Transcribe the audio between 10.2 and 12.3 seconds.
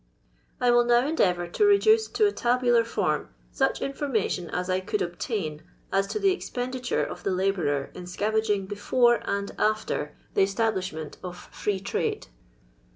the establishment of Free Trade.